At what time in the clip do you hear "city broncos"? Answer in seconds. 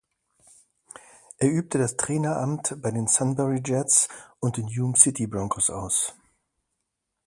4.97-5.69